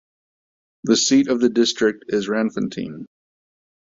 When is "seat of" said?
0.97-1.41